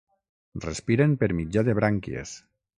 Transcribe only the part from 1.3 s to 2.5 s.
mitjà de brànquies.